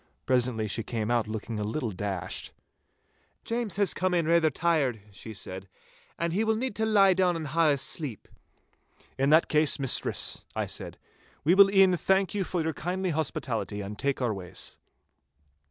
Presently 0.25 0.67
she 0.67 0.81
came 0.81 1.11
out 1.11 1.27
looking 1.27 1.59
a 1.59 1.63
little 1.63 1.91
dashed. 1.91 2.53
'James 3.45 3.75
has 3.75 3.93
come 3.93 4.15
in 4.15 4.25
raither 4.25 4.49
tired,' 4.49 4.99
she 5.11 5.31
said, 5.31 5.67
'and 6.17 6.33
he 6.33 6.43
will 6.43 6.55
need 6.55 6.75
to 6.77 6.87
lie 6.87 7.13
down 7.13 7.35
and 7.35 7.49
hae 7.49 7.73
a 7.73 7.77
sleep.' 7.77 8.27
'In 9.19 9.29
that 9.29 9.47
case, 9.47 9.77
mistress,' 9.77 10.43
I 10.55 10.65
said, 10.65 10.97
'we 11.43 11.53
will 11.53 11.69
e'en 11.69 11.95
thank 11.97 12.33
you 12.33 12.43
for 12.43 12.63
your 12.63 12.73
kindly 12.73 13.11
hospitality 13.11 13.81
and 13.81 13.99
take 13.99 14.23
our 14.23 14.33
ways. 14.33 14.79